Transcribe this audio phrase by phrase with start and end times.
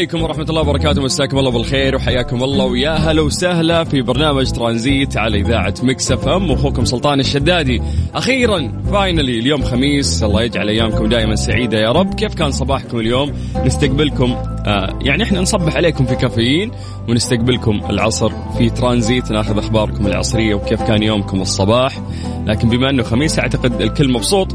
[0.00, 1.02] عليكم ورحمة الله وبركاته.
[1.02, 2.64] مساكم الله بالخير وحياكم الله.
[2.64, 6.50] ويا هلا وسهلا في برنامج ترانزيت على إذاعة Mix FM.
[6.50, 7.82] وأخوكم سلطان الشدادي.
[8.14, 10.22] أخيرا فاينلي اليوم خميس.
[10.22, 12.14] الله يجعل أيامكم دائما سعيدة يا رب.
[12.14, 13.32] كيف كان صباحكم اليوم؟
[13.64, 16.70] نستقبلكم آه يعني إحنا نصبح عليكم في كافيين
[17.08, 22.00] ونستقبلكم العصر في ترانزيت ناخذ أخباركم العصرية وكيف كان يومكم الصباح.
[22.46, 24.52] لكن بما أنه خميس أعتقد الكل مبسوط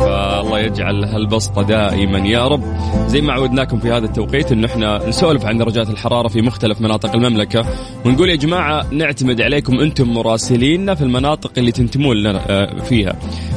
[0.00, 2.18] فالله يجعل هالبسطة دائما.
[2.18, 2.62] يا رب
[3.06, 7.14] زي ما عودناكم في هذا التوقيت إنه إحنا نسولف عن درجات الحرارة في مختلف مناطق
[7.14, 7.64] المملكة
[8.04, 13.12] ونقول يا جماعة نعتمد عليكم أنتم مراسليننا في المناطق اللي تنتمون لنا آه، فيها.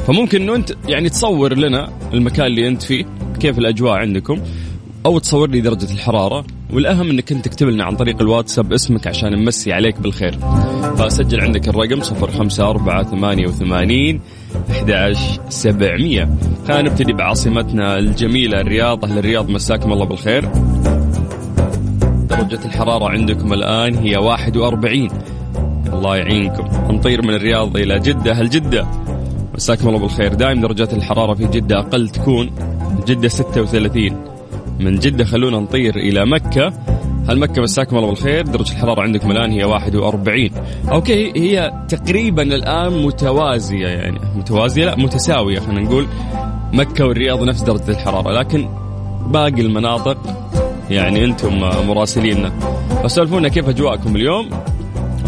[0.06, 3.04] فممكن إنه أنت يعني تصور لنا المكان اللي أنت فيه
[3.40, 4.38] كيف الأجواء عندكم.
[5.06, 9.32] أو تصور لي درجة الحرارة والأهم إنك أنت تكتب لنا عن طريق الواتساب اسمك عشان
[9.32, 10.38] نمسي عليك بالخير.
[10.96, 14.20] فسجل عندك الرقم 05488
[14.70, 16.28] 11700
[16.68, 20.48] خلينا نبتدي بعاصمتنا الجميلة الرياض أهل الرياض مساكم الله بالخير.
[22.30, 25.08] درجة الحرارة عندكم الآن هي 41
[25.92, 26.94] الله يعينكم.
[26.94, 28.32] نطير من الرياض إلى جدة.
[28.32, 28.86] هل جدة؟
[29.54, 30.34] مساكم الله بالخير.
[30.34, 32.50] دائما درجات الحرارة في جدة أقل تكون
[33.06, 34.29] جدة 36
[34.80, 35.24] من جدة.
[35.24, 36.72] خلونا نطير إلى مكة.
[37.28, 40.50] هل مكة مساكم الله بالخير؟ درجة الحرارة عندكم الآن هي 41
[40.90, 44.18] أوكي هي تقريبا الآن متوازية يعني.
[44.36, 46.06] متوازية؟ لا متساوية خلينا نقول.
[46.72, 48.68] مكة والرياض نفس درجة الحرارة لكن
[49.26, 50.18] باقي المناطق
[50.90, 51.58] يعني أنتم
[51.88, 52.52] مراسليننا.
[53.04, 54.50] فسولفونا كيف أجواءكم اليوم؟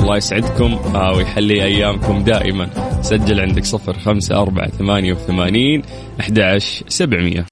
[0.00, 2.68] الله يسعدكم آه ويحلي أيامكم دائما.
[3.02, 5.82] سجل عندك صفر خمسة أربعة ثمانية وثمانين
[6.20, 7.51] أحد عشر سبعمية.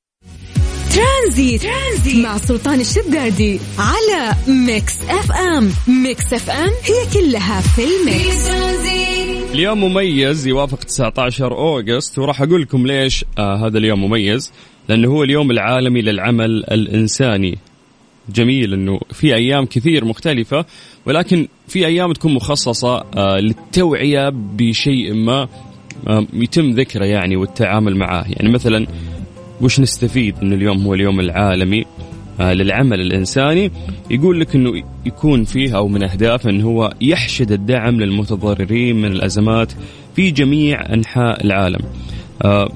[0.90, 1.62] ترانزيت.
[1.62, 2.24] ترانزيت.
[2.24, 5.70] مع سلطان الشدادي على Mix FM.
[5.88, 8.50] Mix FM هي كلها في ال mix.
[9.54, 14.52] اليوم مميز يوافق 19 August وراح أقول لكم ليش آه هذا اليوم مميز.
[14.88, 17.58] لأنه هو اليوم العالمي للعمل الإنساني.
[18.34, 20.64] جميل إنه في أيام كثير مختلفة
[21.06, 25.48] ولكن في أيام تكون مخصصة آه للتوعية بشيء ما
[26.08, 28.86] آه يتم ذكره يعني والتعامل معاه يعني مثلا
[29.62, 31.84] وش نستفيد ان اليوم هو اليوم العالمي
[32.40, 33.70] آه، للعمل الإنساني
[34.10, 39.72] يقول لك إنه يكون فيه أو من اهدافه انه هو يحشد الدعم للمتضررين من الأزمات
[40.16, 41.80] في جميع أنحاء العالم.
[42.44, 42.68] آه،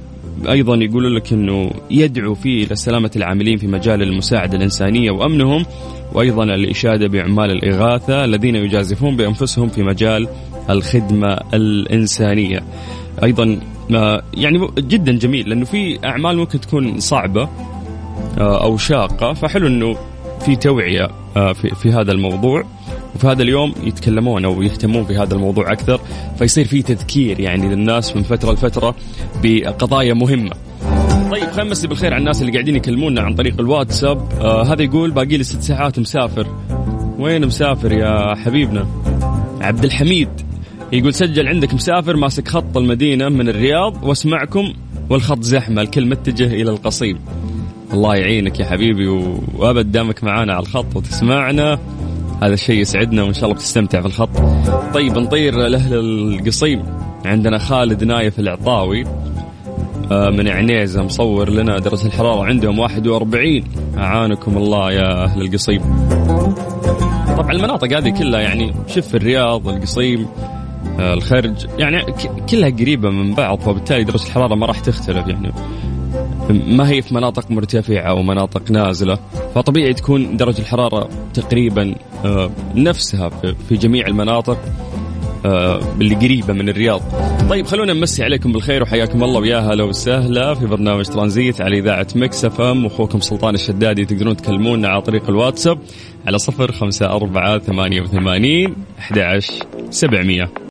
[0.48, 5.66] أيضا يقول لك إنه يدعو فيه إلى سلامة العاملين في مجال المساعدة الإنسانية وأمنهم
[6.12, 10.28] وأيضا الإشادة بعمال الإغاثة الذين يجازفون بأنفسهم في مجال
[10.70, 12.62] الخدمة الإنسانية.
[13.22, 13.60] أيضا
[14.34, 17.48] يعني جدا جميل لأنه في أعمال ممكن تكون صعبة
[18.38, 19.96] آه، أو شاقة فحلو إنه
[20.40, 22.64] في توعية آه، في, في هذا الموضوع.
[23.14, 26.00] وفي هذا اليوم يتكلمون أو يهتمون في هذا الموضوع أكثر
[26.38, 28.94] فيصير في تذكير يعني للناس من فترة لفترة
[29.42, 30.52] بقضايا مهمة.
[31.30, 34.32] طيب خلينا نمسي بالخير على الناس اللي قاعدين يكلمونا عن طريق الواتساب.
[34.40, 36.46] آه هذا يقول باقي لي ست ساعات مسافر.
[37.18, 38.86] وين مسافر يا حبيبنا؟
[39.60, 40.43] عبد الحميد.
[40.94, 44.72] يقول سجل عندك مسافر ماسك خط المدينة من الرياض واسمعكم
[45.10, 45.82] والخط زحمة.
[45.82, 47.18] الكل متجه إلى القصيم.
[47.92, 49.08] الله يعينك يا حبيبي
[49.58, 51.78] وابد دامك معانا على الخط وتسمعنا.
[52.42, 54.28] هذا الشيء يسعدنا وإن شاء الله بتستمتع في الخط.
[54.94, 56.82] طيب نطير لأهل القصيم.
[57.24, 59.04] عندنا خالد نايف العطاوي
[60.12, 62.44] آه، من عنيزة مصور لنا درجه الحرارة.
[62.44, 63.64] عندهم 41
[63.98, 65.80] أعانكم الله يا أهل القصيم.
[67.36, 70.26] طبعا المناطق هذه كلها يعني شف الرياض القصيم
[71.00, 72.04] آه، الخرج يعني
[72.50, 75.52] كلها قريبة من بعض فبالتالي درجة الحرارة ما راح تختلف يعني
[76.50, 79.18] ما هي في مناطق مرتفعة أو مناطق نازلة
[79.54, 83.28] فطبيعي تكون درجة الحرارة تقريبا آه، نفسها
[83.68, 84.58] في جميع المناطق
[85.46, 87.00] آه، اللي قريبة من الرياض.
[87.50, 92.06] طيب خلونا نمسي عليكم بالخير وحياكم الله ويا هلا وسهلا في برنامج ترانزيت على إذاعة
[92.16, 95.78] Mix FM واخوكم سلطان الشدادي تقدرون تكلمونا على طريق الواتساب
[96.26, 99.52] على 054 88 11
[99.90, 100.63] 700.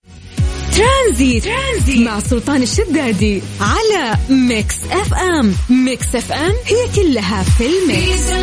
[0.76, 1.44] ترانزيت.
[1.44, 5.54] ترانزيت مع سلطان الشدادي على Mix FM.
[5.70, 8.34] Mix FM هي كلها في ال mix.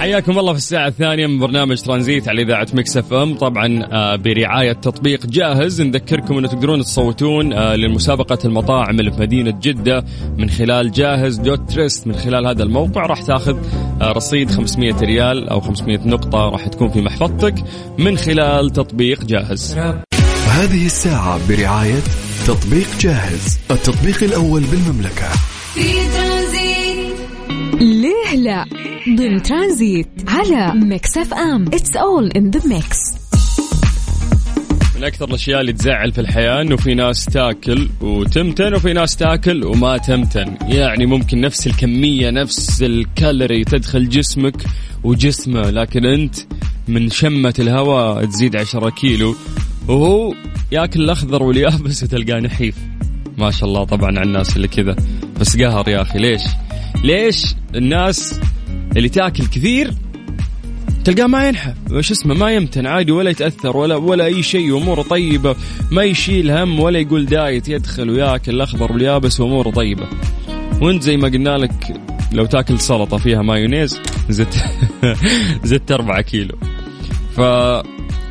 [0.00, 3.34] حياكم الله في الساعة الثانية من برنامج ترانزيت على إذاعة Mix FM.
[3.34, 5.82] طبعا آه، برعاية تطبيق جاهز.
[5.82, 10.04] نذكركم أنه تقدرون تصوتون آه، لمسابقة المطاعم اللي في مدينة جدة
[10.38, 13.06] من خلال جاهز dot trist من خلال هذا الموقع.
[13.06, 13.56] راح تاخذ
[14.02, 17.54] آه، رصيد 500 ريال أو 500 نقطة راح تكون في محفظتك
[17.98, 19.78] من خلال تطبيق جاهز.
[20.48, 22.00] هذه الساعة برعاية
[22.46, 25.28] تطبيق جاهز التطبيق الأول بالمملكة.
[25.74, 27.14] في ترانزيت.
[27.80, 28.64] ليه لا؟
[29.18, 31.64] ضمن ترانزيت على Mix FM.
[31.66, 32.98] It's all in the mix
[34.96, 39.64] من أكثر الأشياء اللي تزعل في الحياة إنه في ناس تاكل وتمتن وفي ناس تاكل
[39.64, 40.56] وما تمتن.
[40.62, 44.56] يعني ممكن نفس الكمية نفس الكالوري تدخل جسمك
[45.04, 46.34] وجسمه لكن أنت
[46.88, 49.36] من شمة الهواء تزيد عشرة كيلو.
[49.88, 50.34] وهو
[50.72, 52.76] ياكل الأخضر واليابس وتلقاه نحيف.
[53.38, 54.96] ما شاء الله طبعا على الناس اللي كذا.
[55.40, 56.42] بس قهر يا أخي ليش؟
[57.04, 58.40] ليش الناس
[58.96, 59.94] اللي تاكل كثير
[61.04, 65.02] تلقاه ما ينحف وش اسمه؟ ما يمتن عادي ولا يتأثر ولا ولا أي شيء اموره
[65.02, 65.56] طيبة.
[65.90, 70.06] ما يشيل هم ولا يقول دايت يدخل وياكل الأخضر واليابس وأموره طيبة.
[70.80, 72.00] وأنت زي ما قلنا لك
[72.32, 73.98] لو تاكل سلطة فيها مايونيز
[74.28, 74.64] زدت
[75.64, 76.58] زدت 4 كيلو.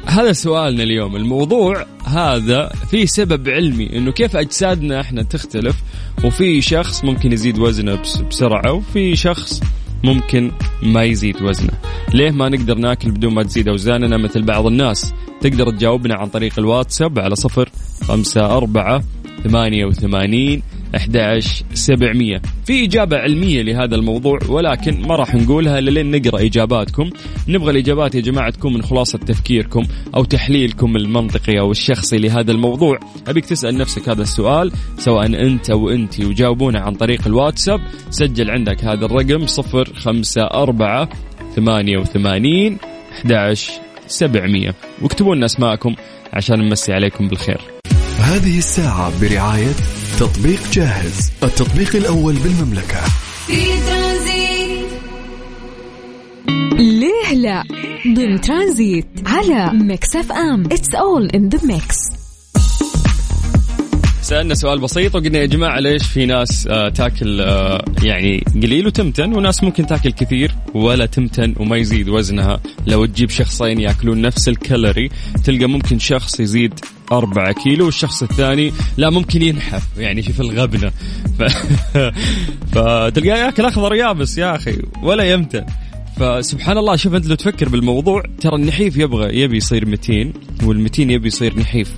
[0.06, 1.16] فهذا سؤالنا اليوم.
[1.16, 5.76] الموضوع هذا في سبب علمي إنه كيف أجسادنا إحنا تختلف
[6.24, 9.62] وفي شخص ممكن يزيد وزنه بسرعة وفي شخص
[10.04, 10.52] ممكن
[10.84, 11.74] ما يزيد وزنه.
[12.14, 16.60] ليه ما نقدر ناكل بدون ما تزيد أوزاننا مثل بعض الناس؟ تقدر تجاوبنا عن طريق
[16.60, 17.70] الواتساب على صفر
[18.04, 19.04] خمسة أربعة
[19.44, 20.64] ثمانية وثمانين
[20.96, 27.10] 11700 في إجابة علمية لهذا الموضوع ولكن ما راح نقولها لين نقرأ إجاباتكم.
[27.48, 29.84] نبغى الإجابات يا جماعة تكون من خلاصة تفكيركم
[30.16, 33.00] أو تحليلكم المنطقي أو الشخصي لهذا الموضوع.
[33.28, 37.82] أبيك تسأل نفسك هذا السؤال سواء أنت أو أنت وجاوبونا عن طريق الواتساب.
[38.10, 41.08] سجل عندك هذا الرقم 054
[41.56, 42.78] 88
[43.20, 45.96] 11700 واكتبوا لنا أسماءكم
[46.34, 47.62] عشان نمسي عليكم بالخير.
[48.20, 49.74] هذه الساعة برعاية
[50.20, 53.02] تطبيق جاهز التطبيق الأول بالمملكة.
[53.48, 53.56] في
[53.88, 54.88] ترانزيت.
[56.80, 57.64] ليه لا؟
[58.16, 60.66] ضمن ترانزيت على ميكس أف أم.
[60.66, 61.96] it's all in the mix
[64.24, 69.34] سألنا سؤال بسيط وقلنا يا جماعة ليش في ناس آه تاكل آه يعني قليل وتمتن
[69.34, 72.60] وناس ممكن تاكل كثير ولا تمتن وما يزيد وزنها.
[72.88, 75.10] لو تجيب شخصين ياكلون نفس الكالوري
[75.44, 76.80] تلقى ممكن شخص يزيد
[77.12, 80.92] أربعة كيلو والشخص الثاني لا ممكن ينحف يعني شوف الغبنة.
[81.40, 81.44] ف...
[82.74, 85.66] فتلقاه ياكل أخضر يابس يا أخي ولا يمتن.
[86.18, 90.34] فسبحان الله شوف أنت لو تفكر بالموضوع ترى النحيف يبغى يبي يصير متين
[90.64, 91.92] والمتين يبي يصير نحيف.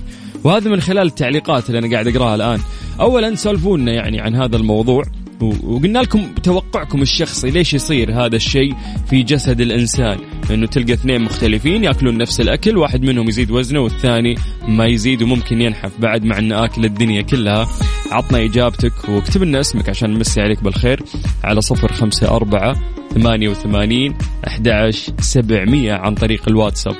[0.46, 2.60] وهذا من خلال التعليقات اللي أنا قاعد أقراها الآن.
[3.00, 5.02] اولا سولفونا يعني عن هذا الموضوع
[5.40, 8.74] وقلنا لكم توقعكم الشخصي ليش يصير هذا الشيء
[9.10, 10.18] في جسد الإنسان.
[10.50, 14.34] إنه تلقى اثنين مختلفين يأكلون نفس الأكل واحد منهم يزيد وزنه والثاني
[14.68, 17.68] ما يزيد وممكن ينحف بعد مع أنه آكل الدنيا كلها.
[18.12, 21.02] عطنا إجابتك واكتب لنا اسمك عشان نمسي عليك بالخير.
[21.44, 22.76] على صفر خمسة أربعة
[23.14, 24.14] ثمانية وثمانين
[24.46, 24.68] أحد
[25.88, 26.94] عن طريق الواتساب.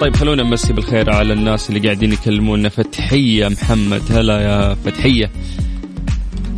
[0.00, 2.68] طيب خلونا نمسي بالخير على الناس اللي قاعدين يكلمونا.
[2.68, 4.02] فتحية محمد.
[4.10, 5.30] هلا يا فتحية.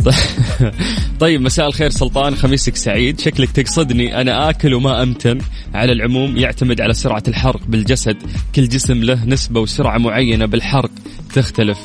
[1.20, 3.20] طيب مساء الخير سلطان خميسك سعيد.
[3.20, 4.20] شكلك تقصدني.
[4.20, 5.38] أنا آكل وما أمتن.
[5.74, 8.16] على العموم يعتمد على سرعة الحرق بالجسد.
[8.54, 10.90] كل جسم له نسبة وسرعة معينة بالحرق
[11.34, 11.78] تختلف.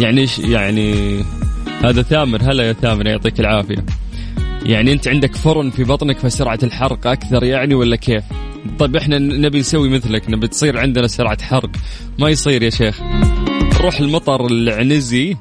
[0.00, 1.18] يعني يعني
[1.84, 2.42] هذا ثامر.
[2.42, 3.84] هلا يا ثامر يعطيك العافية.
[4.62, 8.24] يعني أنت عندك فرن في بطنك فسرعة الحرق أكثر يعني ولا كيف؟
[8.78, 11.70] طيب إحنا نبي نسوي مثلك نبي تصير عندنا سرعة حرق.
[12.18, 13.02] ما يصير يا شيخ.
[13.78, 15.36] نروح المطر العنزي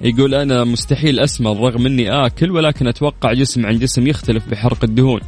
[0.00, 5.20] يقول أنا مستحيل اسمر رغم إني آكل ولكن أتوقع جسم عن جسم يختلف بحرق الدهون.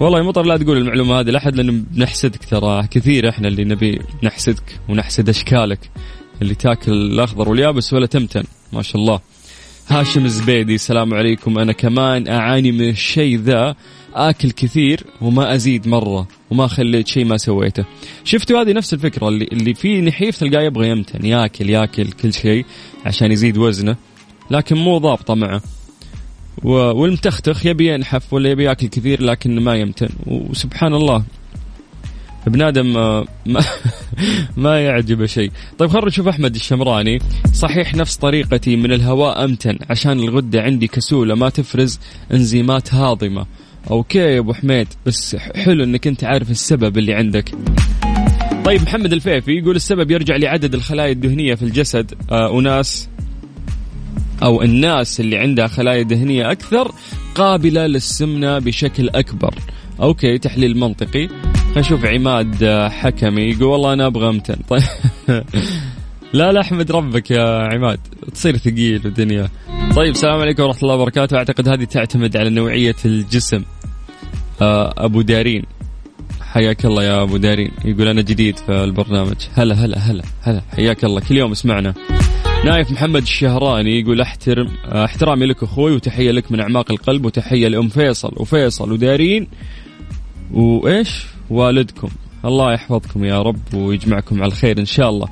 [0.00, 2.86] والله يا مطر لا تقول المعلومة هذه لأحد لأنه بنحسدك ترى.
[2.90, 5.90] كثير إحنا اللي نبي نحسدك ونحسد أشكالك
[6.42, 8.44] اللي تاكل الأخضر واليابس ولا تمتن.
[8.72, 9.20] ما شاء الله.
[9.88, 11.58] هاشم الزبيدي السلام عليكم.
[11.58, 13.74] أنا كمان أعاني من الشيء ذا.
[14.14, 17.84] آكل كثير وما أزيد مرة وما خليت شيء ما سويته.
[18.24, 22.64] شفتوا هذه نفس الفكرة اللي اللي فيه نحيف تلقاه يبغى يمتن ياكل ياكل كل شيء
[23.06, 23.96] عشان يزيد وزنه
[24.50, 25.62] لكن مو ضابطة معه.
[26.62, 30.08] والمتختخ يبي ينحف ولا يبي ياكل كثير لكن ما يمتن.
[30.26, 31.24] وسبحان الله
[32.46, 33.26] ابن آدم ما,
[34.56, 35.50] ما يعجبه شيء.
[35.78, 37.18] طيب خلينا نشوف أحمد الشمراني.
[37.52, 42.00] صحيح نفس طريقتي من الهواء أمتن عشان الغدة عندي كسولة ما تفرز
[42.32, 43.46] إنزيمات هاضمة.
[43.90, 47.50] okay يا أبو حميد بس حلو إنك أنت عارف السبب اللي عندك.
[48.64, 52.14] طيب محمد الفيفي يقول السبب يرجع لعدد الخلايا الدهنية في الجسد.
[52.30, 53.08] آه أناس
[54.42, 56.92] أو الناس اللي عندها خلايا دهنية أكثر
[57.34, 59.54] قابلة للسمنة بشكل أكبر.
[60.00, 61.28] أوكي تحليل منطقي.
[61.76, 64.56] نشوف عماد آه، حكمي يقول والله أنا أبغى أمتن.
[64.68, 64.82] طيب.
[66.32, 68.00] لا لا أحمد ربك يا عماد
[68.34, 69.48] تصير ثقيل الدنيا.
[69.96, 71.36] طيب السلام عليكم ورحمة الله وبركاته.
[71.36, 73.62] أعتقد هذه تعتمد على نوعية الجسم.
[74.62, 75.64] آه، أبو دارين.
[76.40, 77.70] حياك الله يا أبو دارين.
[77.84, 79.36] يقول أنا جديد في البرنامج.
[79.54, 80.62] هلا هلا هلا هلا.
[80.76, 81.20] حياك الله.
[81.20, 81.94] كل يوم اسمعنا.
[82.64, 87.88] نايف محمد الشهراني يقول أحترم احترامي لك أخوي وتحية لك من أعماق القلب وتحية لأم
[87.88, 89.48] فيصل وفيصل ودارين
[90.52, 92.08] وإيش؟ والدكم.
[92.44, 95.28] الله يحفظكم يا رب ويجمعكم على الخير إن شاء الله.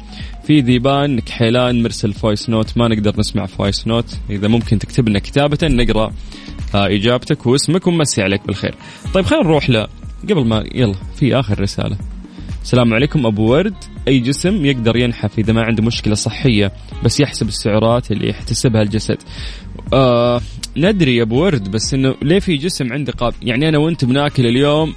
[0.47, 2.79] في ذيبان كحيلان مرسل voice note.
[2.79, 4.19] ما نقدر نسمع voice note.
[4.31, 6.13] إذا ممكن تكتب لنا كتابة نقرأ
[6.75, 8.75] آه، إجابتك واسمك ونمسي عليك بالخير.
[9.15, 9.87] طيب خلينا نروح ل
[10.31, 11.97] قبل ما يلا في آخر رسالة.
[12.63, 13.75] السلام عليكم أبو ورد.
[14.09, 16.73] أي جسم يقدر ينحف إذا ما عنده مشكلة صحية
[17.05, 19.19] بس يحسب السعرات اللي يحتسبها الجسد؟
[19.93, 20.41] آه
[20.77, 24.47] ندري يا أبو ورد بس إنه ليه في جسم عنده قاب يعني أنا وانت بناكل
[24.47, 24.95] اليوم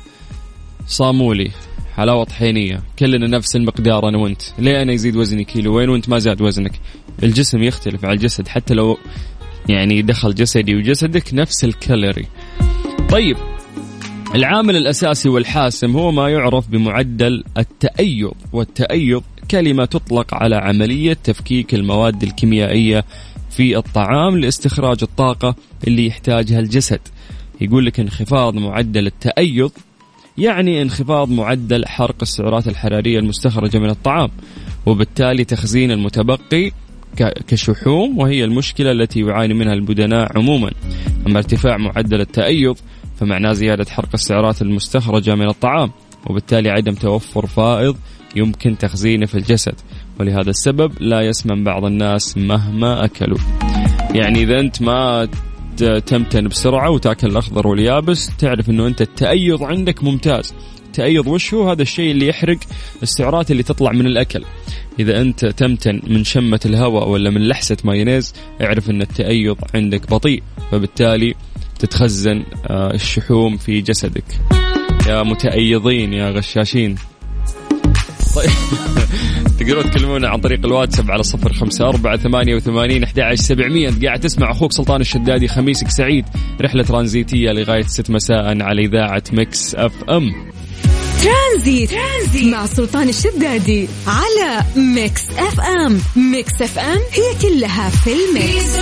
[0.87, 1.51] صامولي.
[1.97, 4.41] حلاوه طحينيه كلنا نفس المقدار أنا وأنت.
[4.59, 6.79] ليه أنا يزيد وزني كيلوين وأنت ما زاد وزنك؟
[7.23, 8.47] الجسم يختلف على الجسد.
[8.47, 8.97] حتى لو
[9.69, 12.25] يعني دخل جسدي وجسدك نفس الكالوري.
[13.09, 13.37] طيب
[14.35, 22.23] العامل الأساسي والحاسم هو ما يعرف بمعدل التأيض والتأيض كلمة تطلق على عملية تفكيك المواد
[22.23, 23.05] الكيميائية
[23.49, 25.55] في الطعام لاستخراج الطاقة
[25.87, 26.99] اللي يحتاجها الجسد.
[27.61, 29.71] يقول لك انخفاض معدل التأيض
[30.37, 34.29] يعني انخفاض معدل حرق السعرات الحرارية المستخرجة من الطعام
[34.85, 36.71] وبالتالي تخزين المتبقي
[37.47, 40.71] كشحوم وهي المشكلة التي يعاني منها البدناء عموما.
[41.27, 42.77] أما ارتفاع معدل التأيض
[43.19, 45.91] فمعناه زيادة حرق السعرات المستخرجة من الطعام
[46.25, 47.97] وبالتالي عدم توفر فائض
[48.35, 49.75] يمكن تخزينه في الجسد.
[50.19, 53.37] ولهذا السبب لا يسمن بعض الناس مهما أكلوا.
[54.13, 55.27] يعني إذا أنت ما
[55.83, 60.53] تمتن بسرعة وتأكل الأخضر واليابس تعرف أنه أنت التأيض عندك ممتاز.
[60.85, 62.57] التأيض وش هو؟ هذا الشيء اللي يحرق
[63.03, 64.43] السعرات اللي تطلع من الأكل.
[64.99, 70.43] إذا أنت تمتن من شمة الهواء ولا من لحسة مايونيز اعرف أن التأيض عندك بطيء
[70.71, 71.35] فبالتالي
[71.79, 74.39] تتخزن آه، الشحوم في جسدك.
[75.07, 76.95] يا متأيضين يا غشاشين.
[78.35, 78.49] طيب.
[79.67, 83.03] تقدرون تكلمونا عن طريق الواتساب على صفر خمسة أربعة ثمانية وثمانين.
[83.03, 86.25] أحد سبعمية أنت قاعد تسمع أخوك سلطان الشدادي خميسك سعيد
[86.61, 90.31] رحلة ترانزيتية لغاية ست مساء على إذاعة مكس أف أم.
[91.23, 91.91] ترانزيت.
[91.91, 94.63] ترانزيت مع سلطان الشدادي على
[94.95, 95.99] ميكس أف أم.
[96.31, 98.77] ميكس أف أم هي كلها في الميكس.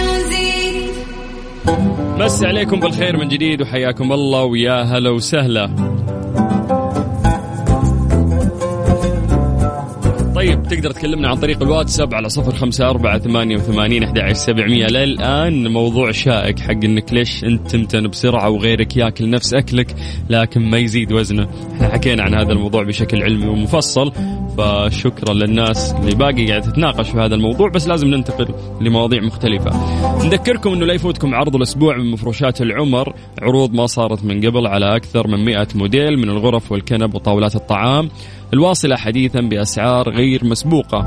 [2.20, 5.66] مسي عليكم بالخير من جديد وحياكم الله ويا هلا وسهلا.
[10.46, 14.88] طيب تقدر تكلمنا عن طريق الواتساب على صفر خمسة أربعة ثمانية وثمانين أحد سبعمية.
[14.88, 19.96] للآن موضوع شائك حق إنك ليش أنت تمتن بسرعة وغيرك ياكل نفس أكلك
[20.30, 21.48] لكن ما يزيد وزنه.
[21.74, 24.12] إحنا حكينا عن هذا الموضوع بشكل علمي ومفصل
[24.58, 28.48] فشكرا للناس اللي باقي قاعد تتناقش في هذا الموضوع بس لازم ننتقل
[28.82, 29.72] لمواضيع مختلفة.
[30.26, 33.14] نذكركم إنه لا يفوتكم عرض الأسبوع من مفروشات العمر.
[33.42, 38.10] عروض ما صارت من قبل على أكثر من 100 موديل من الغرف والكنب وطاولات الطعام.
[38.54, 41.06] الواصلة حديثا بأسعار غير مسبوقة.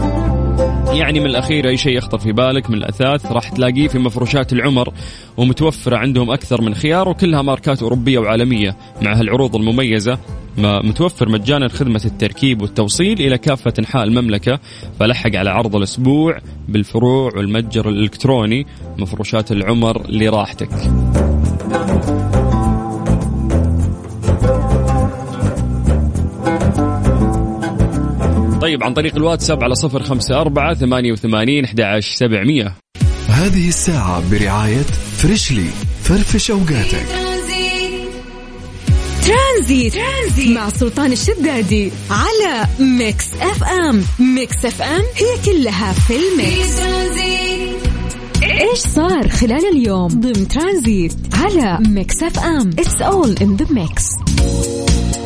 [0.93, 4.93] يعني من الأخير أي شيء يخطر في بالك من الأثاث راح تلاقيه في مفروشات العمر
[5.37, 10.19] ومتوفرة عندهم أكثر من خيار وكلها ماركات أوروبية وعالمية مع هالعروض المميزة.
[10.59, 14.59] متوفر مجانا خدمة التركيب والتوصيل إلى كافة أنحاء المملكة.
[15.01, 18.67] فلحق على عرض الأسبوع بالفروع والمتجر الإلكتروني
[18.99, 20.71] مفروشات العمر لراحتك.
[28.61, 32.75] طيب عن طريق الواتساب على صفر خمسة أربعة ثمانية وثمانين أحد سبعمية.
[33.29, 34.83] هذه الساعة برعاية
[35.17, 35.71] فريشلي
[36.03, 37.07] فرفش أوقاتك.
[39.27, 39.95] ترانزيت.
[39.95, 40.57] ترانزيت.
[40.57, 44.05] مع سلطان الشدادي على ميكس أف أم.
[44.19, 46.79] ميكس أف أم هي كلها في الميكس.
[48.43, 52.71] إيش صار خلال اليوم؟ ضمن ترانزيت على ميكس أف أم.
[52.79, 54.05] it's all in the mix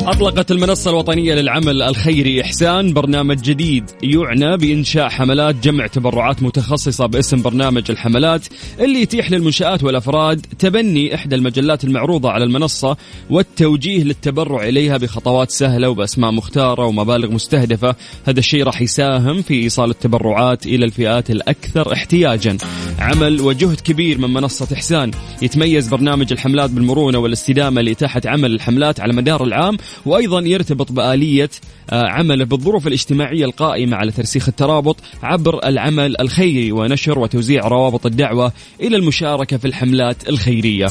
[0.07, 2.93] أطلقت المنصة الوطنية للعمل الخيري إحسان.
[2.93, 8.47] برنامج جديد يعنى بإنشاء حملات جمع تبرعات متخصصة باسم برنامج الحملات
[8.79, 12.97] اللي يتيح للمنشآت والأفراد تبني إحدى المجلات المعروضة على المنصة
[13.29, 17.95] والتوجيه للتبرع إليها بخطوات سهلة وبأسماء مختارة ومبالغ مستهدفة.
[18.25, 22.57] هذا الشيء راح يساهم في إيصال التبرعات إلى الفئات الأكثر احتياجا.
[22.99, 25.11] عمل وجهد كبير من منصة إحسان.
[25.41, 31.49] يتميز برنامج الحملات بالمرونة والاستدامة لإتاحة عمل الحملات على مدار العام وأيضا يرتبط بآلية
[31.89, 38.51] آه، عمله بالظروف الاجتماعية القائمة على ترسيخ الترابط عبر العمل الخيري ونشر وتوزيع روابط الدعوة
[38.81, 40.87] إلى المشاركة في الحملات الخيرية.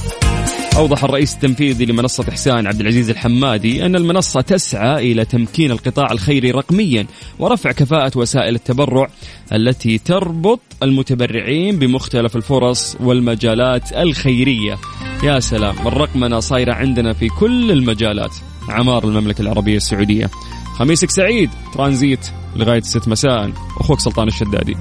[0.76, 6.50] أوضح الرئيس التنفيذي لمنصة إحسان عبد العزيز الحمادي أن المنصة تسعى إلى تمكين القطاع الخيري
[6.50, 7.06] رقميا
[7.38, 9.10] ورفع كفاءة وسائل التبرع
[9.52, 14.78] التي تربط المتبرعين بمختلف الفرص والمجالات الخيرية.
[15.24, 18.51] يا سلام الرقمنة صايرة عندنا في كل المجالات.
[18.68, 20.30] عمار المملكة العربية السعودية.
[20.78, 22.26] خميسك سعيد ترانزيت
[22.56, 23.52] لغاية 6 مساء.
[23.80, 24.76] أخوك سلطان الشدادي.